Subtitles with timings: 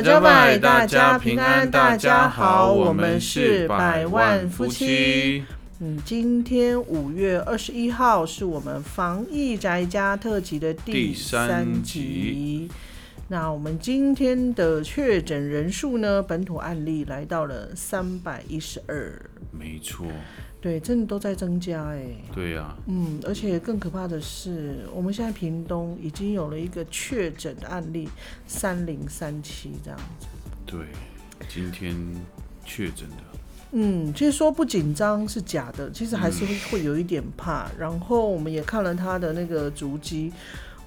[0.00, 5.42] 大家平安，大家好，我们是百万夫妻。
[5.80, 12.70] 嗯，今天五月二十一号是我们防疫宅家特辑的第三集。
[13.26, 16.22] 那我们今天的确诊人数呢？
[16.22, 19.20] 本土案例来到了三百一十二。
[19.50, 20.06] 没错。
[20.60, 22.04] 对，真的都在增加哎。
[22.34, 22.74] 对呀。
[22.86, 28.08] 嗯，而且更可怕的是，我们现在屏东已经有了一个确诊的案例，
[28.44, 30.26] 三零三七这样子。
[30.66, 30.80] 对，
[31.48, 31.94] 今天
[32.64, 33.16] 确诊的。
[33.70, 37.70] 嗯，其实说不紧张是假的，其实还是会有一点怕。
[37.78, 40.32] 然后我们也看了他的那个足迹，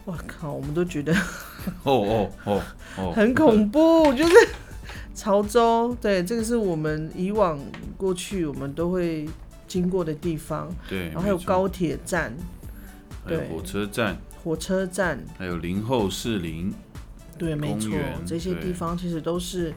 [0.04, 1.14] 我靠，我们都觉得
[1.84, 2.62] 哦哦哦
[2.98, 4.34] 哦， 很恐怖，就是
[5.16, 5.96] 潮州。
[6.02, 7.58] 对，这个是我们以往
[7.96, 9.30] 过去我们都会。
[9.72, 12.36] 经过的地方，对，然后还有高铁站，
[13.26, 16.74] 还有火车站，火车站，还有林后士林，
[17.38, 19.74] 对，没错，这些地方其实都是，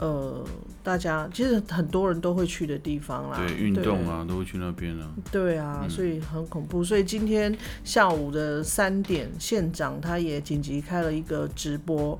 [0.00, 0.44] 呃，
[0.88, 12.18] 大家其实很多人都会去的地方啦，对，运动啊都会去那边啊，对啊，所以很恐怖，所以今天下午的三点，县长他也紧急开了一个直播。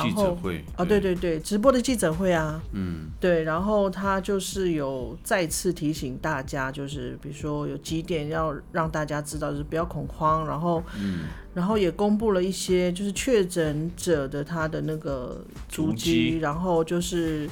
[0.00, 1.14] 记者会啊，对对。
[1.14, 17.48] 对，直播的记者会啊，嗯，对，然后他就是有再次提醒大家，就是比如说有几点要让大家知道，就是不要恐慌，然后，嗯，然后也公布了一些就是确诊者的他的那个足迹，然后就是，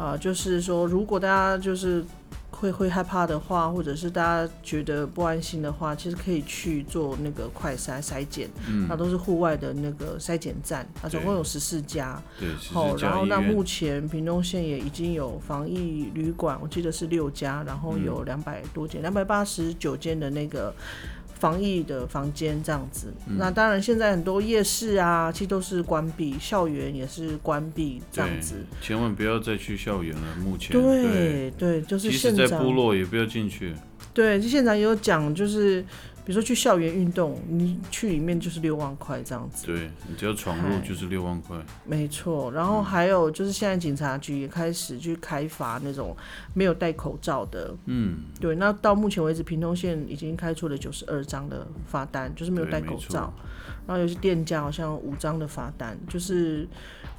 [0.00, 2.04] 啊，就是说如果大家就是。
[2.52, 20.74] 会会害怕的话，或者是大家觉得不安心的话，其实可以去做那个快筛筛检，嗯，那都是户外的那个筛检站，啊，总共有十四家，对，好，然后那目前屏东县也已经有防疫旅馆，我记得是六家，然后有两百多间，两百八十九间的那个。
[21.40, 28.56] 防疫的房间这样子，那当然现在很多夜市啊，其实都是关闭，校园也是关闭这样子。
[28.80, 33.74] 千万不要再去校园了，目前对对，就是现在部落也不要进去。
[34.14, 35.84] 对，就现场也有讲，就是。
[36.24, 39.66] 比如说去校园运动，你去里面就是六万块这样子。
[39.66, 41.56] 对你只要闯入就是六万块。
[41.84, 46.16] 没错，然后还有就是现在警察局也开始去开罚那种
[46.54, 47.74] 没有戴口罩的。
[47.86, 53.32] 嗯，对，那到目前为止，屏东县已经开出了九十二张的罚单，就是没有戴口罩。
[53.86, 56.68] 然后有些店家好像五张的罚单，就是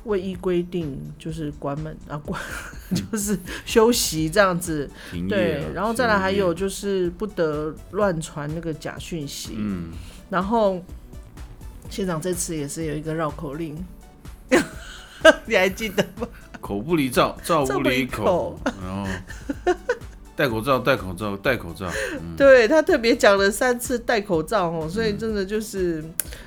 [0.06, 2.40] 未依规定就是关门啊关，
[2.95, 4.90] 就是休息这样子。
[5.28, 9.56] 对，然后再来还有就是不得乱传那个假讯息。
[9.57, 9.91] 嗯。
[10.29, 10.81] 然后
[11.90, 13.75] 县长这次也是有一个绕口令，
[15.46, 16.28] 你还记得吗？
[16.62, 18.59] 口不离罩，罩不离口。
[18.63, 19.75] 然后。
[20.35, 21.85] 戴口罩，戴口罩，戴口罩。
[22.37, 26.03] 对他特别讲了三次戴口罩哦，所以真的就是，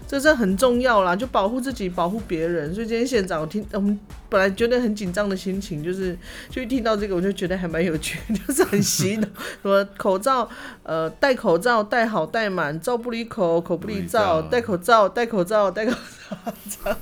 [0.08, 2.74] 这是很重要啦，就保护自己，保护别人。
[2.74, 6.16] 所以今天县长，我听我们本来觉得很紧张的心情，就是
[6.50, 9.28] 就一听到这个，我就觉得还蛮有趣， 就是很洗脑。
[9.62, 10.48] 说口罩，
[10.82, 15.92] 呃，戴口罩，戴好戴满，罩不离口，口不离罩，戴口罩，戴口罩，戴口
[16.82, 16.96] 罩。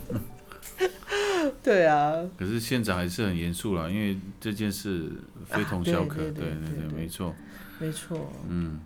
[1.62, 5.10] 对啊，可是县长还是很严肃了，因为这件事
[5.46, 6.16] 非同小可。
[6.16, 7.34] 对对对，没错，
[7.80, 8.32] 没错。
[8.48, 8.80] 嗯，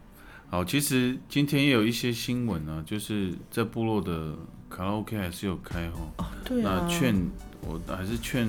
[0.49, 4.35] 好，其实今天也有一些新闻啊，就是在部落的
[4.71, 6.01] 卡拉 OK 还是有开哈。
[6.17, 6.81] 哦，对啊。
[6.83, 7.15] 那劝
[7.61, 8.49] 我还是劝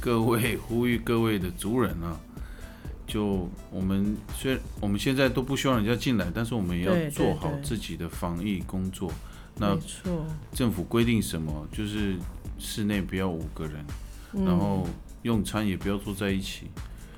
[0.00, 2.18] 各位，呼吁各位的族人啊，
[3.06, 9.12] 就我们虽然我们现在都不希望人家进来，但是我们也要做好自己的防疫工作。
[9.58, 9.78] 那
[10.52, 12.16] 政府规定什么，就是。
[12.58, 13.84] 室内不要五个人，
[14.44, 14.86] 然后
[15.22, 16.66] 用餐也不要坐在一起。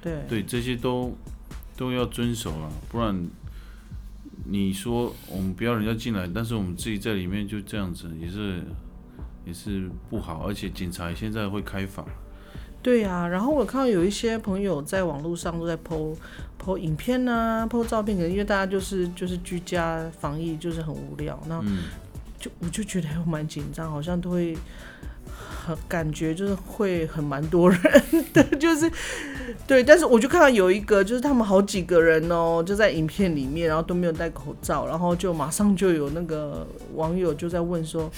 [0.01, 1.13] 对对，这些都
[1.77, 3.27] 都要遵守了，不然
[4.45, 8.63] 你说我们不要人家进来，但是我们自己在里面就这样子，也是
[9.45, 10.47] 也是不好。
[10.47, 12.05] 而且警察现在会开罚。
[12.81, 16.17] 对呀，然后我看到有一些朋友在网络上都在 PO
[16.63, 21.61] PO 影片呐，PO 照片，可能因为大家就是就是居家防疫，就是很无聊，那
[22.39, 24.57] 就我就觉得还蛮紧张，好像都会。
[25.87, 27.81] 感觉就是会很蛮多人
[28.33, 28.91] 的， 就是
[29.67, 38.11] 对，但是我就看到有一个，就是他们好几个人哦，就在影片里面，然后都没有戴口罩，然后就马上就有那个网友就在问说：“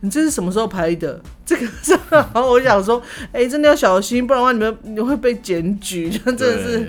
[0.00, 1.66] 你这是什么时候拍的？”这个，
[2.10, 6.88] 然后我想说：“哎，真的要小心，不然的话你们你会被检举。”真的是，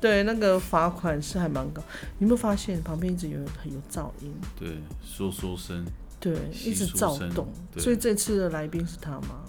[0.00, 1.82] 对，那个罚款是还蛮高。
[2.18, 4.30] 你有没有发现旁边一直有很有噪音？
[4.58, 4.68] 对，
[5.02, 5.84] 说说声。
[6.32, 9.44] 对，一直躁动，所以这次的来宾是他吗？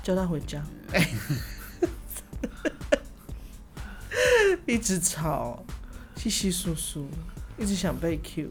[0.00, 0.62] 叫他回家。
[4.64, 5.64] 一直吵，
[6.14, 7.08] 稀稀疏疏，
[7.58, 8.50] 一直想被 Q。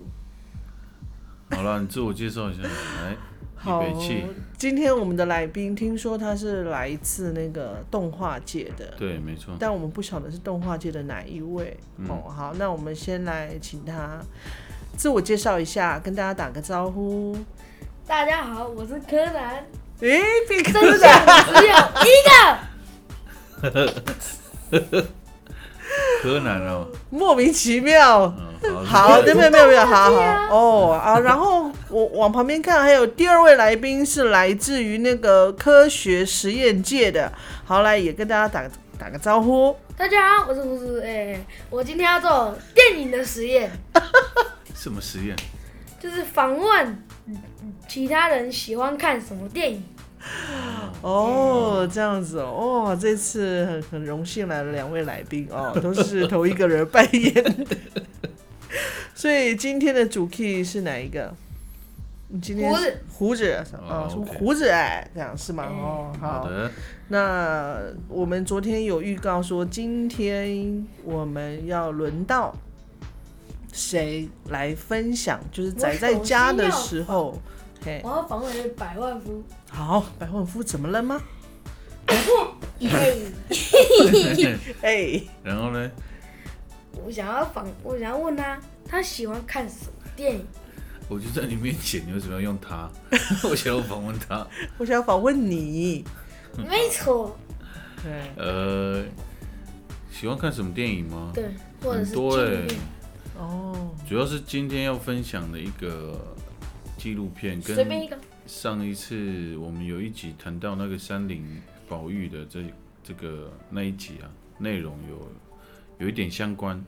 [1.51, 3.15] 好了，你自我介绍一下，来。
[3.55, 3.81] 好，
[4.57, 9.55] 今天我们的来宾听说他是来自那个动画界的，对，没错。
[9.57, 11.79] 但我们不晓得是动画界的哪一位。
[11.95, 14.21] 嗯哦，好，那我们先来请他
[14.97, 17.37] 自我介绍一下，跟大家打个招呼。
[18.07, 19.63] 大家好，我是柯南，
[19.99, 22.57] 诶，变真科相，只有一个。
[26.23, 28.33] 柯南哦， 莫名其妙。
[28.63, 37.31] 嗯，好，对，没有没有没有，好好啊哦啊，然后我往旁边看，还有第二位来宾是来自于那个科学实验界的，
[37.63, 39.75] 好，来也跟大家打个打个招呼。
[39.95, 41.03] 大家好，我是胡子。
[41.05, 41.39] 哎、
[41.69, 43.71] 我今天要做电影的实验，
[44.87, 45.35] 什么实验？
[45.99, 46.97] 就是访问
[47.89, 49.83] 其他人喜欢看什么电影。
[51.01, 57.77] 哦，这样子哦，哇，这次很很荣幸来了两位来宾哦， 都是同一个人扮演的。
[59.13, 61.33] 所以今天的主 key 是哪一个？
[62.29, 65.63] 你今天胡子胡子哦啊，是 OK 胡子哎，这样是吗？
[65.63, 66.71] 哎哦，好的，
[67.07, 67.77] 那
[68.09, 72.53] 我们昨天有预告说，今天我们要轮到
[73.77, 75.39] 谁来分享？
[75.51, 77.39] 就是宅在家的时候，
[77.85, 79.43] 嘿，我要访问百万夫。
[79.69, 81.21] 好，百万夫怎么了吗？
[85.43, 85.91] 然后呢？
[87.05, 90.43] 我想要访，我想要问他，他喜欢看什么电影？
[91.07, 92.89] 我就在你面前，你为什么要用他？
[93.47, 94.45] 我想要访问他。
[94.79, 96.03] 我想要访问你，
[96.57, 97.37] 没错，
[98.03, 98.11] 对，
[98.43, 99.03] 呃，
[100.11, 101.31] 喜欢看什么电影吗？
[101.35, 101.45] 对，
[101.83, 102.67] 或者很是多哎、
[103.37, 106.35] 哦，主要是今天要分享的一个
[106.97, 108.17] 纪录片，跟随便一个。
[108.45, 112.63] 上一次我们有一集谈到那个山林保育的这
[113.03, 115.29] 这个那一集啊，内容有
[115.99, 116.81] 有一点相关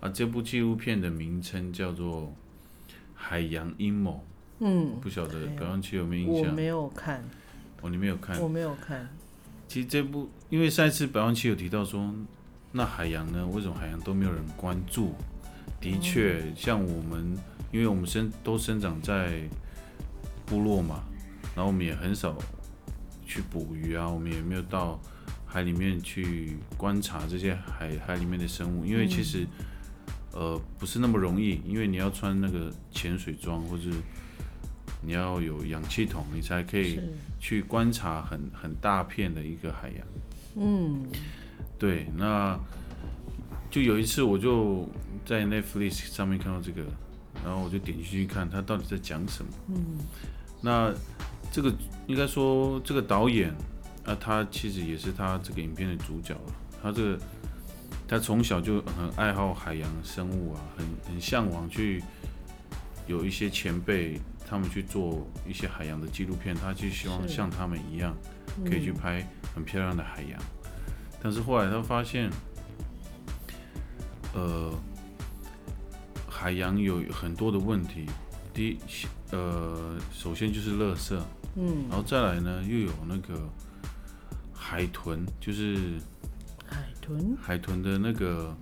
[0.00, 0.08] 啊。
[0.10, 2.22] 这部纪录片的名称叫做
[3.14, 4.12] 《海洋阴谋》，
[4.58, 6.50] 嗯，不晓得没有表扬期有没有印象？
[6.50, 7.24] 我没有看，
[7.80, 8.46] 哦，你没有看我？
[8.46, 9.08] 没有看，
[9.66, 12.14] 其实这部，因为上一次百万期有提到说，
[12.72, 15.14] 那海洋呢，为什么海洋都没有人关注？
[15.80, 17.36] 的确，像我们，
[17.72, 19.40] 因为我们生都生长在
[20.44, 21.02] 部落嘛，
[21.56, 22.36] 然后我们也很少
[23.24, 25.00] 去捕鱼啊，我们也没有到
[25.46, 29.46] 海里面去观察这些海海里面的生物，因为其实、
[30.32, 33.84] 呃不是那么容易，因为你要穿那个潜水装，或者
[35.02, 37.00] 你要有氧气筒，你才可以，
[37.38, 40.06] 去观察很很大片的一个海洋。
[40.56, 41.06] 嗯，
[41.78, 42.58] 对，那
[43.70, 44.88] 就有一次我就
[45.24, 46.82] 在 Netflix 上面看到这个，
[47.44, 49.50] 然后我就点进去看他到底在讲什么。
[49.68, 49.98] 嗯，
[50.60, 50.92] 那
[51.52, 51.72] 这个
[52.06, 53.50] 应该说这个导演
[54.04, 56.52] 啊，他其实也是他这个影片的主角了。
[56.82, 57.18] 他这个
[58.08, 62.02] 他从小就很爱好海洋生物啊，很很向往去
[63.06, 68.16] 有一些前辈他们去做一些海洋的纪录片，他就希望像他们一样。
[68.64, 70.42] 可以去嗯拍很漂亮的海洋。
[71.22, 72.28] 但是后来他发现，
[74.34, 74.74] 呃，
[76.40, 78.06] 海洋有很多的问题。
[78.54, 78.78] 第一，
[79.30, 81.14] 呃，首先就是垃圾，
[81.54, 83.46] 嗯，然后再来呢，又有那个
[84.54, 85.98] 海豚，就是
[86.66, 88.56] 海豚，海豚的那个，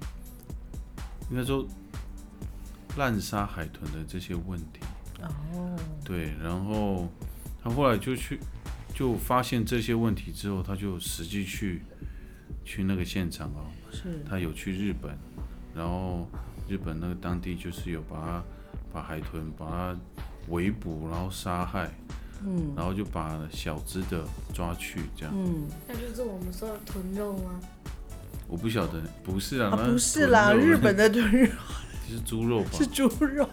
[1.31, 1.65] 应该说
[2.97, 4.81] 滥杀海豚的这些问题。
[5.23, 7.09] 哦，对，然后
[7.63, 8.41] 他后来就去
[8.93, 11.83] 就发现这些问题之后，他就实际去
[12.65, 15.17] 去那个现场哦，是，他有去日本，
[15.77, 16.29] 然后
[16.69, 18.43] 日本那个当地就是有把它
[18.93, 19.97] 把海豚把它
[20.49, 21.91] 围捕，然后杀害，
[22.45, 22.73] 嗯。
[22.77, 25.35] 然后就把小只的抓去这样。
[25.37, 27.61] 嗯，那就是我们说的豚肉吗？
[28.47, 31.49] 我不晓得，不是啊，不是啦，日本的豚肉。
[32.09, 32.71] 是猪肉吧？
[32.73, 33.47] 是猪肉，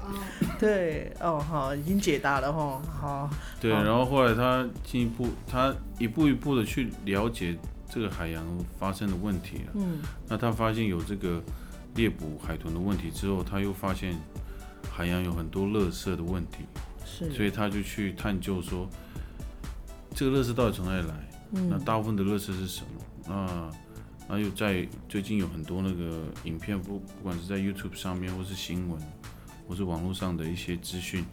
[0.00, 0.10] 哦，
[0.58, 3.30] 对，哦，好，已经解答了哈，好，
[3.60, 7.56] 对，然后后来他进一步，他一步一步的去了解
[7.88, 8.44] 这个海洋
[8.80, 9.72] 发生的问题了。
[9.74, 11.40] 嗯，那他发现有这个
[11.94, 14.16] 猎捕海豚的问题之后，他又发现
[14.90, 16.64] 海洋有很多垃圾的问题，
[17.04, 18.88] 是，所以他就去探究说，
[20.14, 21.14] 这个垃圾到底从哪里来？
[21.52, 22.88] 嗯那嗯，大部分的垃圾是什么？
[23.28, 23.70] 那
[24.28, 29.00] 那又在最近有很多那个影片，不不管是在 YouTube 上面，或是新闻，
[29.68, 31.24] 或是网络上的一些资讯，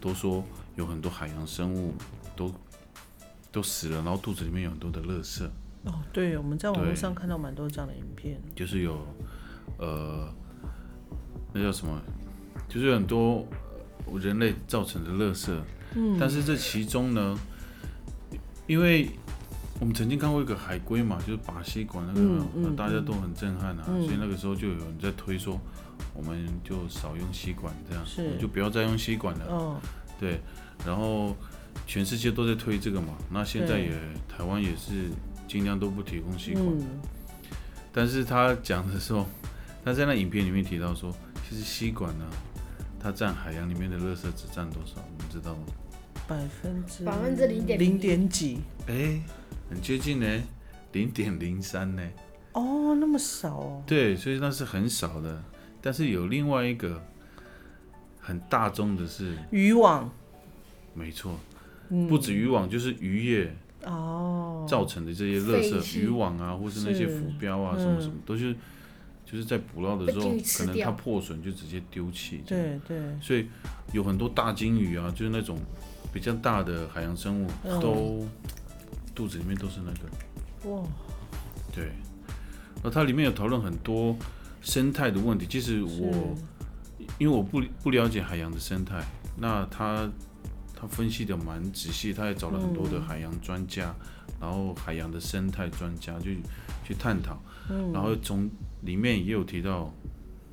[0.00, 0.44] 都说
[0.76, 1.94] 有很多海洋生物
[2.36, 2.54] 都
[3.50, 5.44] 都死了，然后肚子里面有很多的垃圾。
[5.84, 9.04] 哦，对，我们在网络上看到蛮多这样的影片，就是有
[9.78, 10.32] 呃，
[11.52, 12.00] 那叫什么？
[12.68, 13.46] 就是很多
[14.06, 15.50] 呃人类造成的垃圾，
[15.94, 17.38] 嗯，但是这其中呢，
[18.66, 19.08] 因为
[19.80, 22.14] 我们曾经看过一个海龟嘛，就是拔吸管那
[22.62, 25.58] 个大家都很震撼啊，嗯所以那个时候就有人在推说，
[26.14, 29.46] 我们就少用吸管这样，就不要再用吸管了。
[29.46, 29.80] 哦，
[30.20, 30.40] 对，
[30.86, 31.36] 然后
[31.86, 33.90] 全世界都在推这个嘛，那现在也
[34.28, 35.10] 台湾也是
[35.48, 36.64] 尽量都不提供吸管，
[37.90, 39.26] 但是他讲的时候，
[39.90, 41.12] 他在那影片里面提到说，
[41.48, 42.24] 其实吸管呢，
[43.00, 45.62] 它占海洋里面的垃圾只占多少，你知道吗？
[46.28, 48.60] 百分之百分之零点零点几？
[48.86, 49.20] 哎，
[49.68, 50.42] 很接近呢，
[50.92, 52.08] 零点零三呢。
[52.52, 53.82] 哦，那么少哦。
[53.84, 55.42] 对，所以那是很少的。
[55.80, 57.02] 但是有另外一个
[58.20, 60.08] 很大众的是渔网，
[60.94, 61.36] 没错，
[62.08, 63.56] 不止渔网，就是渔业
[63.86, 68.54] 哦造成的这些垃圾渔网啊，或是那些浮标啊，什么什么，都是
[69.30, 72.42] 就是在捕捞的时候，可能它破损就直接丢弃。
[72.46, 72.98] 对对。
[73.20, 73.46] 所以
[73.92, 75.58] 有很多大鲸鱼啊，就是那种
[76.12, 77.48] 比较大的海洋生物，
[77.80, 78.26] 都
[79.14, 80.70] 肚子里面都是那个。
[80.70, 80.82] 哇。
[81.74, 81.92] 对。
[82.82, 84.16] 那它里面有讨论很多。
[84.62, 86.36] 生态的问题，其实我
[87.16, 89.02] 因为我不不了解海洋的生态，
[89.38, 90.06] 那它
[90.76, 93.94] 它分析的蛮仔细，他也找了很多的海洋专家，
[94.38, 96.30] 然后海洋的生态专家就
[96.90, 97.40] 去探讨，
[97.92, 98.50] 然后从
[98.82, 99.94] 里面也有提到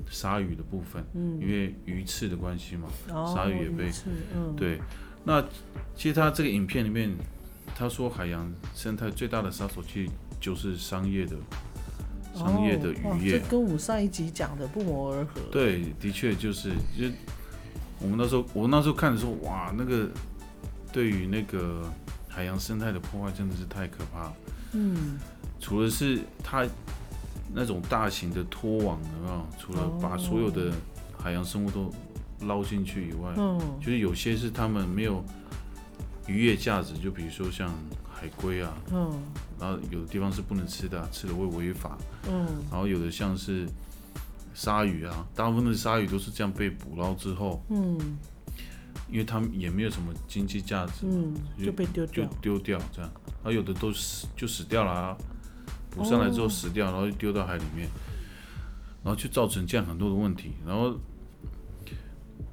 [0.09, 1.03] 鲨鱼的部分，
[1.41, 2.87] 因为鱼刺的关系嘛，
[3.33, 3.91] 鲨鱼也被
[4.55, 4.79] 对。
[5.23, 5.41] 那
[5.95, 7.11] 其实他这个影片里面，
[7.75, 11.35] 他说海洋生态最大的杀手其实就是商业的。
[12.35, 15.41] 商业的渔业，跟我们上一集讲的不谋而合。
[15.51, 17.07] 对，的确就是，就
[17.99, 20.07] 我们那时候，我那时候看的时候，哇，那个
[20.93, 21.91] 对于那个
[22.27, 24.31] 海洋生态的破坏真的是太可怕。
[24.77, 25.19] 嗯，
[25.59, 26.65] 除了是它
[27.53, 29.45] 那种大型的拖网，有没有？
[29.57, 30.71] 除了把所有的
[31.17, 31.91] 海洋生物都
[32.41, 35.23] 捞进去以外，嗯，就是有些是他们没有
[36.27, 37.73] 渔业价值，就比如说像。
[38.19, 39.11] 海龟啊，嗯，
[39.59, 41.95] 然后有的地方是不能吃的，吃了会违法，
[42.27, 43.67] 嗯，然后有的像是
[44.55, 48.17] 鲨鱼啊，大部分的鲨鱼都是这样被捕捞之后，嗯，
[49.07, 51.31] 因为他们也没有什么经济价值，嗯，
[51.63, 53.11] 就被丢掉，就丢掉这样，
[53.47, 55.17] 然后有的都死就死掉了啊，
[55.89, 57.87] 捕上来之后死掉，然后就丢到海里面，
[59.05, 60.99] 然后就造成这样很多的问题，然后，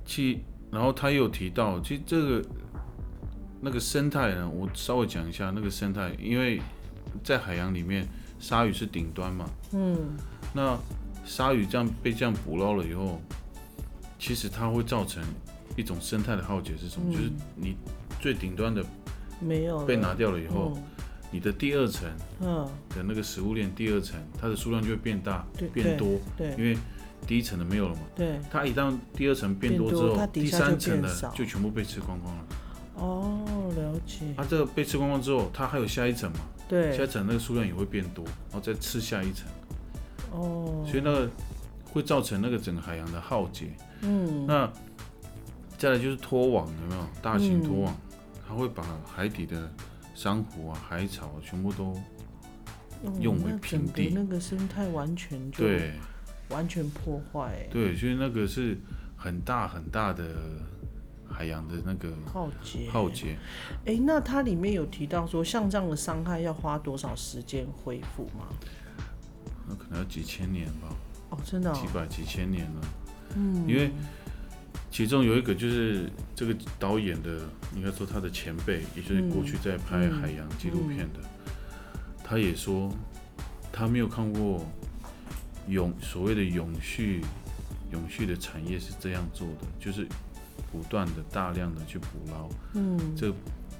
[0.06, 2.42] 其然后他又提到，其实这个。
[3.66, 4.46] 那个生态呢？
[4.46, 6.60] 我稍微讲一下那个生态，因为
[7.22, 8.06] 在海洋里面，
[8.38, 9.48] 鲨鱼是顶端嘛。
[9.72, 9.96] 嗯。
[10.52, 10.78] 那
[11.24, 13.22] 鲨鱼这样被这样捕捞了以后，
[14.18, 15.24] 其实它会造成
[15.78, 17.10] 一种生态的浩劫是什么？
[17.10, 17.74] 就是你
[18.20, 18.84] 最顶端的
[19.40, 20.76] 没有被拿掉了以后，
[21.30, 22.08] 你的第二层
[22.40, 26.18] 嗯的那个食物链第二层，它的数量就会变大变多。
[26.36, 26.50] 对。
[26.56, 26.76] 因为
[27.26, 28.00] 第一层的没有了嘛。
[28.14, 28.38] 对。
[28.50, 32.44] 它一旦第二层变多之后，第三层的就全部被吃光光了。
[32.96, 34.26] 哦，了解。
[34.36, 36.40] 它这个被吃光光之后，它还有下一层嘛？
[36.68, 36.96] 对。
[36.96, 39.48] 下一层那个数量也会变多，然后再吃下一层。
[40.30, 40.84] 哦。
[40.86, 41.28] 所以那个
[41.92, 43.66] 会造成那个整个海洋的浩劫。
[44.02, 44.46] 嗯。
[44.46, 44.70] 那
[45.76, 47.06] 再来就是拖网，有没有？
[47.20, 47.96] 大型拖网，
[48.54, 49.68] 它会把海底的
[50.14, 52.00] 珊瑚啊、海草全部都
[53.18, 55.94] 用为平地，那个生态完全就对，
[56.50, 57.66] 完全破坏。
[57.68, 58.78] 对，所以那个是
[59.16, 60.24] 很大很大的。
[61.26, 63.36] 海洋的那个浩劫，浩劫。
[63.86, 68.46] 哎，那它里面有提到说，像这样的伤害要花多少时间恢复吗？
[69.66, 70.94] 那可能要几千年吧。
[71.30, 72.80] 哦，真的，几百几千年了。
[73.34, 73.90] 嗯，因为
[74.94, 77.40] 其中有一个就是这个导演的，
[77.74, 81.18] 应该说他的前辈，也就是过去在拍海洋纪录片的，
[82.22, 82.94] 他也说
[83.72, 84.64] 他没有看过
[85.66, 87.22] 永所谓的永续
[87.90, 90.06] 永续的产业是这样做的，就是。
[90.70, 93.32] 不断的大量的去捕捞，嗯，这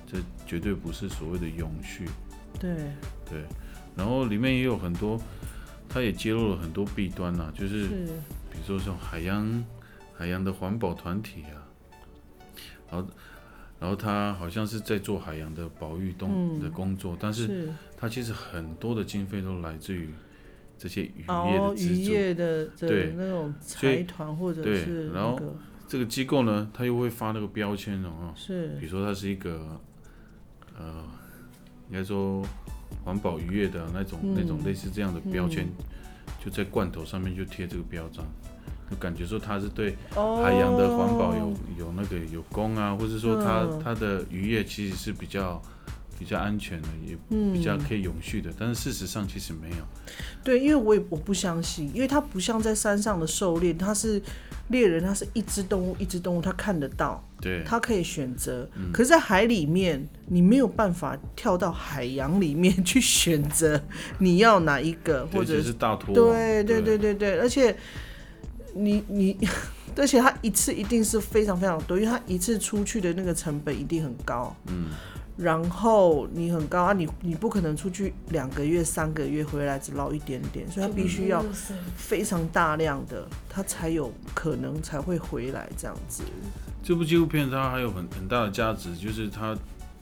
[0.07, 2.09] 这绝对不是所谓的永续，
[2.61, 2.73] 对。
[3.29, 3.43] 对，
[3.97, 5.21] 然后里面也有很多，
[5.89, 7.89] 他也揭露了很多弊端呐，就是。
[8.49, 9.45] 比如说像海洋
[10.17, 11.63] 海洋的环保团体啊，
[12.91, 13.09] 然后
[13.81, 20.09] 然后他好像是在做海洋的保育动的工作，但是他其实很多的经费都来自于
[20.79, 23.13] 这些渔业的渔业的对。
[23.17, 25.39] 那种财团或者是然后。
[25.87, 29.79] 这个机构呢，他又会发那个标签哦，是，比如说它是一个，
[30.77, 31.05] 呃，
[31.89, 32.43] 应该说
[33.05, 35.69] 环保渔业的那种那种类似这样的标签，
[36.43, 38.25] 就在罐头上面就贴这个标章，
[38.95, 45.61] 就感觉说它是对海洋的环保有有那个有功啊，或者说它它的渔业其实是比较。
[46.17, 47.19] 比较安全的，也
[47.53, 49.77] 比较可以永续的，但是事实上其实没有。
[50.45, 54.23] 对，因为我也我不相信，因为它不像在山上的狩猎，它是
[54.69, 58.67] 猎人，它是一只动物一只动物，它看得到，对，它可以选择。
[58.93, 63.83] 可是，在海里面，你没有办法跳到海洋里面去选择
[64.19, 66.13] 你要哪一个，或者是大图。
[66.13, 67.77] 对对对对对，而且
[68.75, 69.37] 你你
[69.97, 74.55] 而且他一次一定是非常非常多，因为他一次出去的那个成本一定很高。
[74.67, 74.87] 嗯，
[75.37, 81.45] 然后你很高啊，你你不可能出去两个月、三个月回来只捞一点点，所以他必须要
[81.97, 86.25] 非常大量的，他才有可能才会回来这样子。
[86.83, 89.57] 这部纪录片它还有很很大的价值，就是它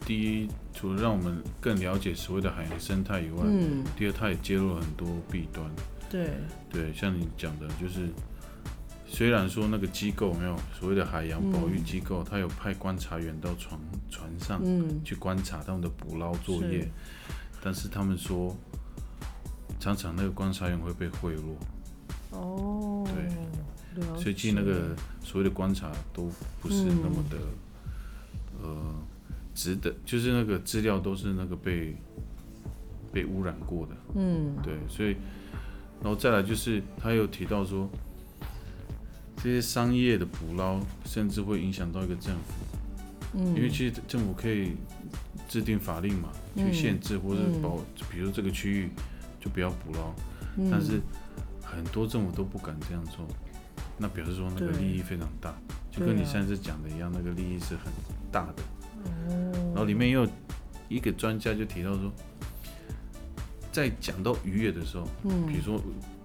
[0.05, 5.65] 第一除了让我们更了解所谓的海洋生态以外，嗯，第二它也揭露了很多弊端。
[6.11, 6.31] 对
[6.71, 8.09] 对，像你讲的，就是
[9.15, 13.79] 虽然说那个机构没有所谓的海洋保育机构，它有派观察员到船
[14.09, 16.89] 船上嗯，去观察他们的捕捞作业是，
[17.63, 18.57] 但是他们说
[19.79, 21.41] 常常那个观察员会被贿赂，
[22.31, 24.03] 哦，对。
[24.03, 27.37] 了所以其实那个所谓的观察都不是那么的、
[28.63, 28.95] 呃
[29.55, 31.95] 值得，就是那个资料都是那个被
[33.13, 34.57] 被污染过的，嗯。
[34.63, 35.15] 对，所以
[36.03, 37.87] 然后再来就是他有提到说，
[39.43, 42.53] 这些商业的捕捞甚至会影响到一个政府，
[43.35, 44.77] 嗯，因为其实政府可以
[45.49, 47.61] 制定法令嘛，去嗯限制或者嗯。
[47.61, 48.89] 保，比如这个区域
[49.41, 50.15] 就不要捕捞，
[50.57, 50.71] 嗯。
[50.71, 51.01] 但是
[51.61, 53.27] 很多政府都不敢这样做，
[53.99, 55.53] 那表示说那个利益非常大，
[55.91, 57.93] 就跟你上次讲的一样，那个利益是很
[58.31, 58.63] 大的。
[59.05, 59.53] 哦。
[59.75, 60.31] 然后里面又有
[60.89, 62.13] 一个专家就提到说，
[63.73, 65.49] 在讲到渔业的时候，嗯。
[65.49, 65.83] 比如说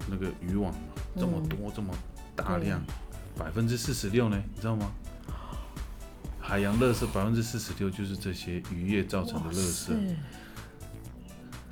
[0.08, 0.80] 那个渔网嘛，
[1.16, 1.92] 这么多这么
[2.36, 2.80] 大量，
[3.38, 4.92] 百分之四十六呢，你知道吗？
[6.40, 9.92] 海洋垃圾百分之四十六就是这些渔业造成的垃圾。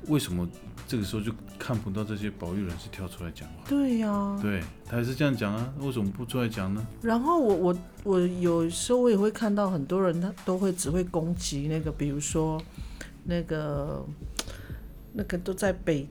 [0.08, 0.46] 为什么
[0.86, 3.64] 这个时候就看不到这些保育人士跳出来讲话？
[3.68, 6.86] 对呀、对，他还是这样讲啊，为什么不出来讲呢？
[7.02, 12.62] 然后我我我有时候我也会看到很多人他都会只会攻击那个，比如说
[13.24, 14.06] 那个
[15.12, 16.06] 那个都在北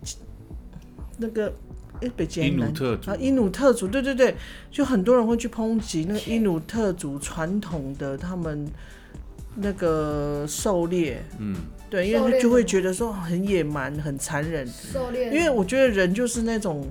[1.18, 1.54] 那个
[2.02, 3.12] 诶北极还是伊努南特族。
[3.12, 4.36] 啊伊努特族，对对对，
[4.72, 8.68] 就很多人会去抨击那个伊努特族传统的他们
[9.56, 11.56] 那个狩猎，嗯，
[11.90, 16.86] 对，因为他就会觉得说很野蛮、很残忍，狩猎，因为我觉得人就是那种，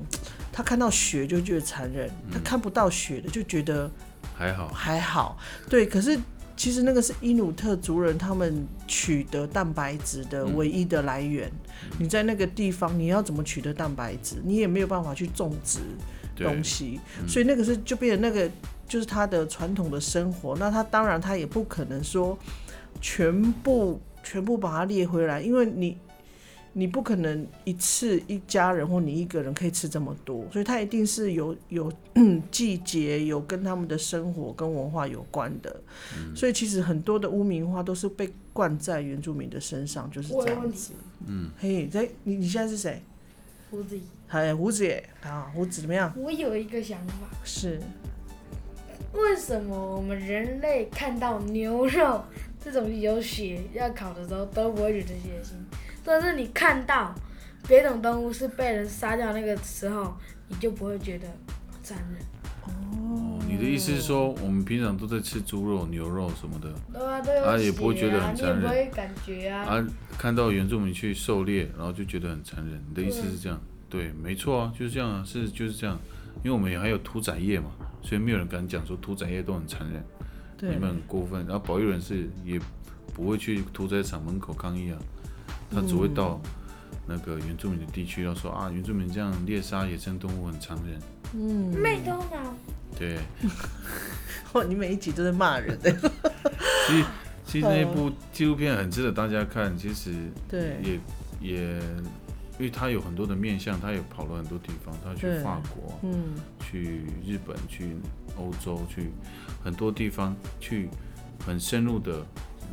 [0.50, 3.90] 他看到血就觉得残忍，他看不到血的就觉得
[4.34, 5.38] 还好，还好。
[5.68, 6.18] 对，可是
[6.56, 11.50] 其实那个是伊努特族人他们取得蛋白质的唯一的来源。
[11.98, 14.36] 你在那个地方，你要怎么取得蛋白质？
[14.44, 15.80] 你也没有办法去种植
[16.36, 18.50] 东，西，所以那个是就变成那个
[18.88, 20.56] 就是他的传统的生活。
[20.56, 22.38] 那他当然他也不可能说
[23.00, 25.96] 全部全部把它列回来，因为你
[26.76, 31.90] 你不可能一次一家人或你一个人可以吃这么多，所以它一定是有有
[32.50, 35.80] 季节有跟他们的生活跟文化有关的。
[36.34, 40.92] 所以其实很多的污名化都是被灌在原住民的身上，就是这样子。
[41.26, 43.00] 嗯，嘿，在你你现在是谁？
[43.70, 46.12] 胡子，哎，胡子耶啊，胡子怎么样？
[46.16, 47.80] 我有一个想法，是
[49.12, 52.24] 为什么我们人类看到牛肉
[52.62, 55.54] 这种有血要烤的时候都不会觉得血腥，
[56.04, 57.14] 但是你看到
[57.66, 60.14] 别种动物是被人杀掉那个时候，
[60.48, 61.26] 你就不会觉得
[61.82, 62.20] 残忍。
[62.66, 69.64] 哦，你的意思是说，我们平常都在吃猪肉、牛肉什么的，对啊，都有血啊也不会觉得很残忍也不会感觉啊。
[69.64, 69.86] 啊，
[70.16, 72.82] 看到原住民去狩猎，然后就觉得很残忍。
[72.88, 73.60] 你的意思是这样？
[73.90, 75.98] 对，没错啊，就是这样啊，是就是这样。
[76.42, 77.70] 因为我们也还有屠宰业嘛，
[78.02, 80.04] 所以没有人敢讲说屠宰业都很残忍，
[80.56, 81.46] 对你们很过分。
[81.46, 82.60] 然后保育人士也
[83.14, 84.98] 不会去屠宰场门口抗议啊，
[85.74, 86.40] 他只会到
[87.06, 91.00] 那个原住民的地区要说啊，原住民这样猎杀野生动物很残忍。
[91.34, 92.54] 嗯，麦当劳，
[92.98, 93.18] 对，
[94.54, 95.78] 哇，你每一集都在骂人。
[95.82, 95.90] 的，
[96.86, 97.04] 其实
[97.44, 100.14] 其实那一部纪录片很值得大家看，其实
[100.48, 100.76] 对。
[100.82, 101.00] 也
[101.40, 101.78] 也，
[102.58, 106.34] 因为他有很多的面向，他也跑了很多地方，他去法国、嗯。
[106.60, 107.96] 去日本、去
[108.38, 109.10] 欧洲、去
[109.62, 110.88] 很多地方去
[111.44, 112.24] 很深入的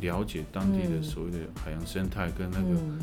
[0.02, 1.02] 了解当地的嗯。
[1.02, 2.98] 所谓的海洋生态跟那个嗯。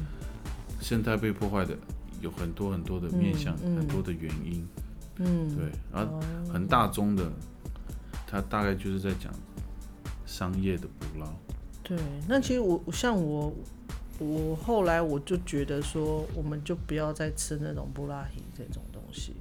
[0.79, 1.75] 生态被破坏的
[2.21, 4.65] 有很多很多的面向，很多的原因，
[5.17, 6.23] 嗯，对，然后哦。
[6.53, 7.29] 很大宗的，
[8.27, 9.33] 它大概就是在讲
[10.25, 11.27] 商业的捕捞。
[11.83, 13.53] 对，那其实我像我，
[14.19, 19.33] 我后来我就觉得说，我们就不要再吃那种布拉提这种东西，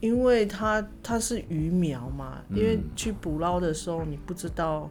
[0.00, 2.84] 因为它它是鱼苗嘛，因为嗯。
[2.96, 4.88] 去捕捞的时候，你不知道，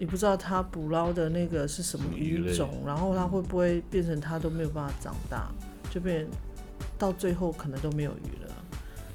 [0.00, 5.52] 你不知道它捕捞的那个是什么鱼种，然后它会不会变成它都没有办法长大，
[5.90, 6.26] 就变
[6.98, 8.54] 到最后可能都没有鱼了。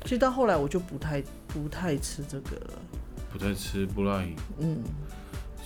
[0.04, 2.74] 其实到后来我就不太不太吃这个了，
[3.34, 4.84] 不太吃布拉鱼，嗯，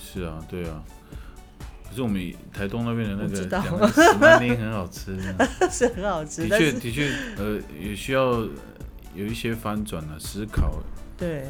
[0.00, 0.82] 是啊，对啊。
[1.86, 5.20] 可是我们台东那边的那个 很好吃，
[5.70, 8.40] 是很好吃，的确的确，呃，也需要
[9.14, 10.78] 有一些翻转啊，思考。
[11.18, 11.44] 对，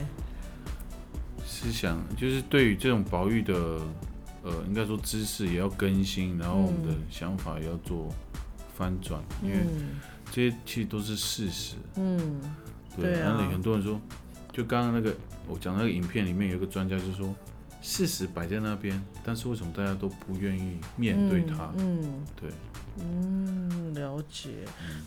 [1.60, 3.54] 思想，就是对于这种保育的，
[4.42, 8.08] 呃，应该说知识也要更新，然后我们的想法也要做
[8.74, 9.58] 翻转，因为
[10.32, 11.76] 这些其实都是事实。
[11.96, 12.40] 嗯，
[12.96, 13.20] 对。
[13.20, 14.00] 然后很多人说，
[14.52, 15.14] 就刚刚那个
[15.46, 17.34] 我讲那个影片里面有一个专家就说。
[17.82, 21.72] 事实摆在那边，但是为什么大家都不愿意面对它？
[21.78, 21.98] 嗯，
[22.38, 22.50] 对，
[22.98, 24.50] 嗯，了解。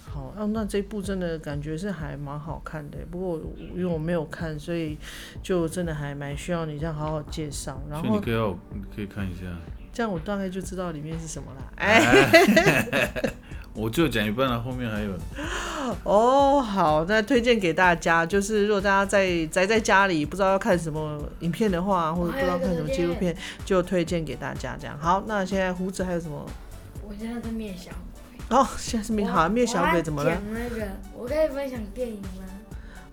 [0.09, 2.97] 好，啊，那这部真的感觉是还蛮好看的。
[3.11, 3.41] 不过
[3.75, 4.97] 因为我没有看，所以
[5.41, 7.81] 就真的还蛮需要你这样好好介绍。
[7.89, 8.55] 然后你可以
[8.95, 9.41] 可以看一下，
[9.91, 11.73] 这样我大概就知道里面是什么了。
[11.75, 13.31] 哎。
[13.75, 15.11] 我就讲一半了，后面还有。
[16.03, 24.95] 哦，好，那推荐给大家，就是如果大家在宅在家里不知道要看什么影片的话，或者不知道看什么纪录片，就推荐给大家这样。
[24.99, 26.45] 好，那现在胡子还有什么？
[27.07, 28.57] 我现在在灭小鬼。
[28.57, 30.31] 哦，现在是灭好灭小鬼怎么了？
[30.31, 30.87] 讲那个，
[31.17, 32.43] 我可以分享电影吗？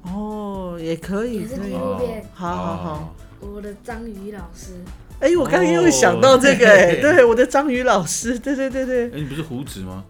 [0.03, 2.25] 哦，也可以，也是纪录片。
[2.35, 3.15] 好好好。
[3.41, 4.73] 我的章鱼老师。
[5.21, 9.07] 哎，我刚刚又想到这个，哎，对，我的章鱼老师，对对对对。
[9.07, 10.05] 哎，你不是胡子吗？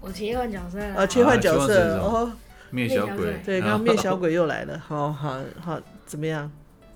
[0.00, 1.06] 我切换角色啊！
[1.06, 2.32] 切换角色哦，
[2.70, 6.50] 灭小鬼对，刚刚灭小鬼又来了， 好好好，怎么样？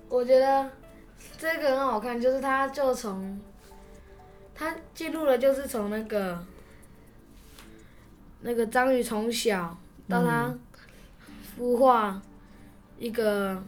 [0.09, 0.69] 我觉得
[1.37, 3.39] 这个很好看，就是他就从
[4.57, 6.43] 他记录了，就是从那个
[8.41, 9.77] 那个章鱼从小
[10.09, 10.51] 到他
[11.57, 12.19] 孵化
[12.97, 13.63] 一个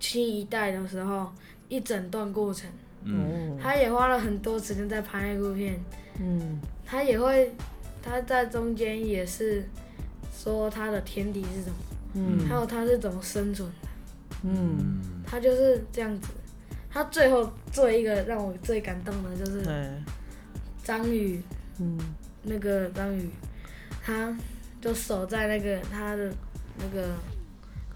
[0.00, 1.32] 新一代的时候，
[1.68, 2.68] 一整段过程。
[3.04, 5.80] 嗯，他也花了很多时间在拍那部片。
[6.18, 7.54] 嗯，他也会。
[8.08, 9.68] 他在中间也是
[10.32, 11.76] 说他的天敌是什么，
[12.14, 13.88] 嗯，还有他是怎么生存的，
[14.44, 16.28] 嗯，他就是这样子。
[16.96, 19.62] 他最后做一个让我最感动的就是
[20.82, 21.42] 章鱼，
[21.78, 21.98] 嗯，
[22.42, 23.28] 那个章鱼，
[24.02, 24.34] 他
[24.80, 26.32] 就守在那个他的
[26.78, 27.08] 那个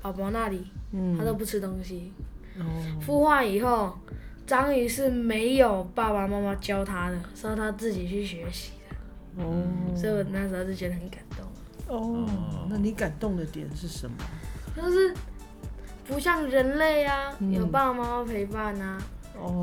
[0.02, 2.12] 宝宝那里，嗯，他都不吃东西。
[2.58, 2.62] 哦，
[3.00, 3.98] 孵化以后，
[4.46, 9.42] 章鱼是没有爸爸妈妈教他的，是要他自己去学习的。
[9.42, 11.46] 哦，所以我那时候就觉得很感动。
[11.88, 12.28] 哦，
[12.68, 14.16] 那你感动的点是什么？
[14.76, 15.14] 就是
[16.10, 18.98] 不像人类啊，有爸爸妈妈陪伴啊，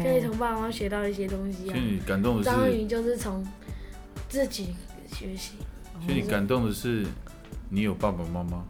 [0.02, 1.72] 可以从爸爸妈妈学到一些东西啊。
[1.72, 3.46] 所以你感动的是章鱼就是从
[4.30, 4.74] 自己
[5.14, 5.54] 学习。
[6.06, 7.06] 所以你感动的是
[7.70, 8.64] 你有爸爸妈妈。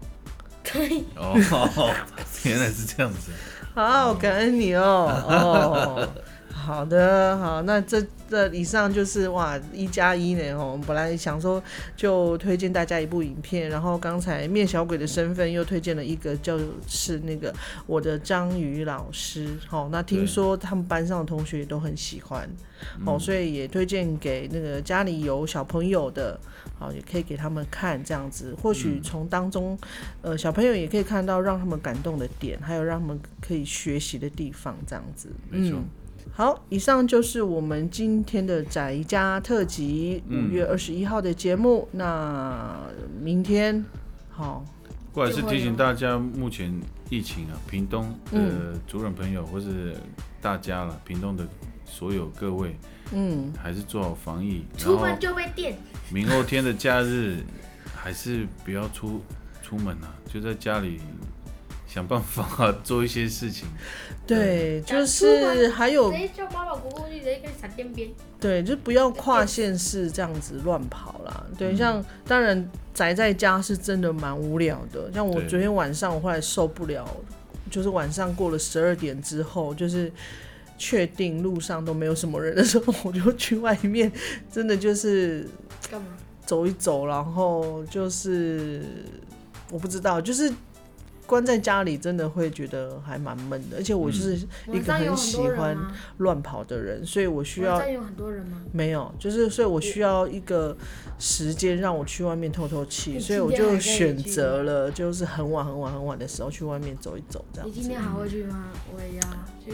[0.63, 1.03] 对。
[1.15, 1.35] 哦，
[2.43, 3.31] 原来是这样子。
[3.73, 5.23] 好，感恩你哦。
[5.29, 6.09] 哦。
[6.67, 10.73] 好的，好，那这这以上就是哇一加一呢哦。
[10.73, 11.63] 我们本来想说
[11.95, 19.47] 就推荐大家一部影片，然后刚才面小鬼的身份又推荐了一个，就是那个我的章鱼老师。
[19.65, 22.45] 好，那听说他们班上的同学也都很喜欢，
[23.05, 26.37] 哦，所以也推荐给那个家里有小朋友的，
[26.77, 28.53] 好，也可以给他们看这样子。
[28.61, 29.79] 或许从当中，
[30.21, 35.29] 呃，小朋友也可以看到让他们感动的点，还有让他们可以学习的地方，这样子。
[35.49, 35.79] 没错。
[36.33, 41.87] 好，以上就是我们今天的宅家特辑五月二十一号的节目。
[41.91, 42.79] 那
[43.19, 43.83] 明天
[44.29, 44.63] 好，
[45.11, 46.71] 过来是提醒大家，目前
[47.09, 49.95] 疫情啊，屏东的主人朋友或是
[50.39, 51.47] 大家了，屏东的
[51.85, 52.75] 所有各位，
[53.13, 54.63] 嗯，还是做好防疫。
[54.77, 55.75] 出门就被电。
[56.11, 57.37] 明后天的假日，
[57.95, 59.21] 还是不要出
[59.63, 60.99] 出门啊，就在家里。
[61.87, 63.65] 想办法做一些事情，
[64.27, 71.45] 对，就是还有叫爸爸过去，直接跟闪电边，对，就不要跨县市这样子乱跑啦。
[71.57, 75.09] 对，像当然宅在家是真的蛮无聊的。
[75.13, 77.07] 像我昨天晚上，我后来受不了，
[77.71, 80.11] 就是晚上过了十二点之后，就是
[80.77, 84.11] 确定路上都没有什么人的时候，我就去外面，
[84.51, 85.47] 真的就是
[85.89, 86.07] 干嘛
[86.45, 88.83] 走一走，然后就是
[89.71, 90.51] 我不知道，就是。
[91.27, 94.35] 关在家里真的会觉得还蛮闷的，而且我就是
[94.71, 95.77] 一个很喜欢
[96.17, 97.85] 乱跑的人，所以我需要。
[97.87, 98.61] 有很多人吗？
[98.71, 100.75] 没有，就是所以我需要一个
[101.19, 107.67] 时间让我去外面透透气，所以我就选择了就是很晚很晚很晚的时候去外面走一走这样。
[107.67, 108.69] 你今天还会去吗？
[108.95, 109.21] 我也要
[109.63, 109.73] 去。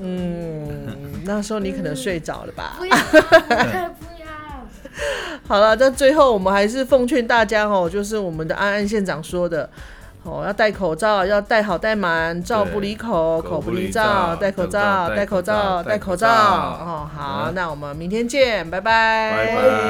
[0.00, 2.76] 嗯，那时候你可能睡着了吧？
[2.78, 2.96] 不要，
[3.98, 4.28] 不要。
[5.46, 9.68] 好了，那最后我们还是奉劝大家哦，就是我们的安安县长说的。
[10.28, 19.32] 哦要戴口罩要戴好戴满罩不离口口不离罩戴口罩戴口罩戴口罩哦好那我们明天见拜拜。
[19.34, 19.88] 拜拜。